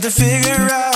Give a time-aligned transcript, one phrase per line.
[0.00, 0.89] to figure out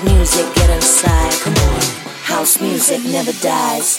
[0.00, 1.32] the music, get inside.
[1.40, 1.80] Come on,
[2.22, 3.98] house music never dies.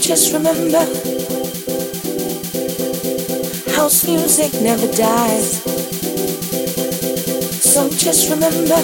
[0.00, 0.84] just remember
[3.76, 5.62] house music never dies.
[7.62, 8.80] So just remember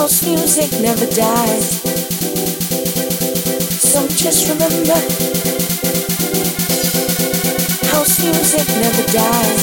[0.00, 1.80] house music never dies.
[3.92, 4.98] So just remember,
[7.92, 9.62] house music never dies.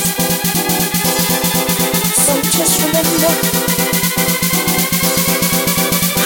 [2.24, 3.34] So just remember,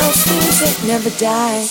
[0.02, 1.71] house music never dies.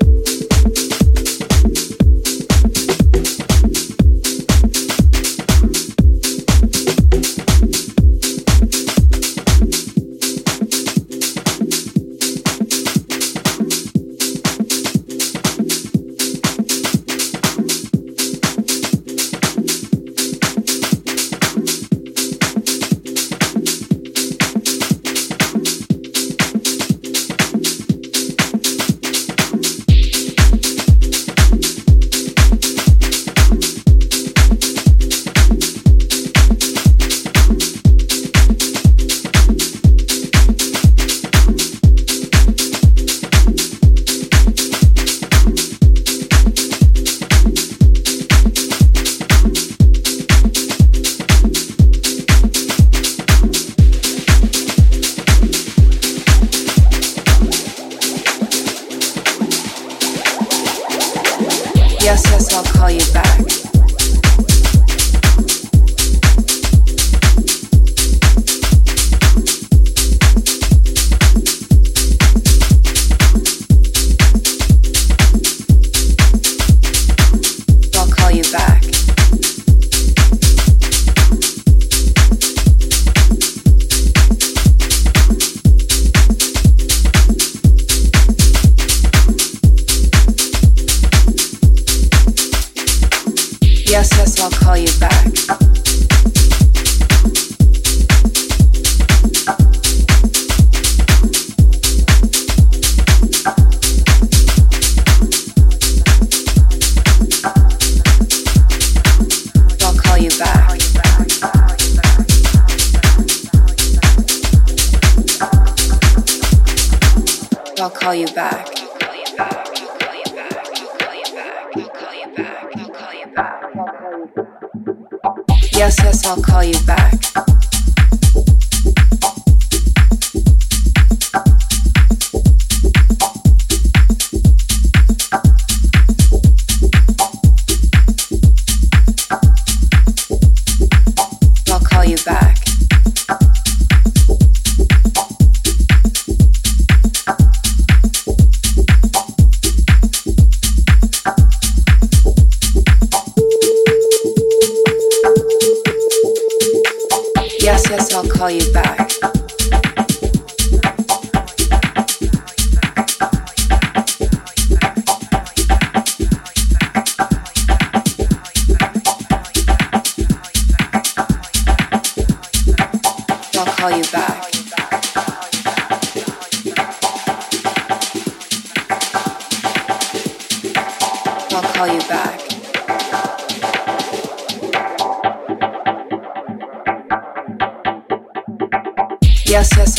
[158.51, 159.10] Call you back.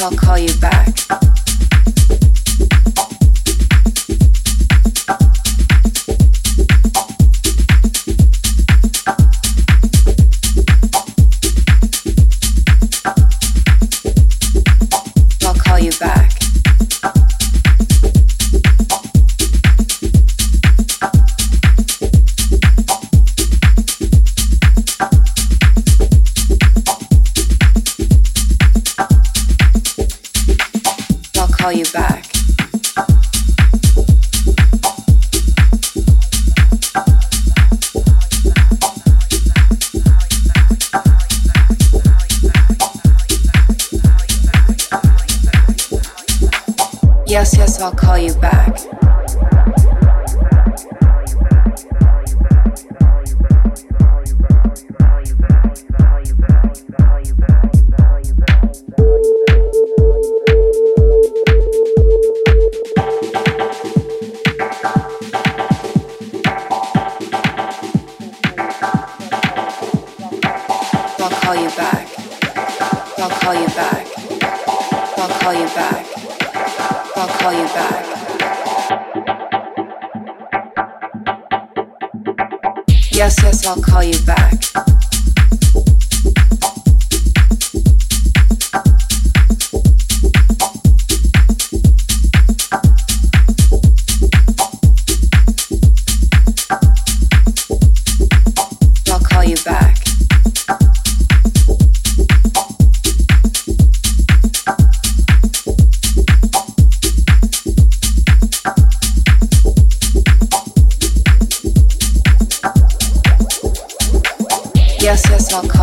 [0.03, 0.82] I'll call you back.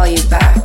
[0.09, 0.58] You back.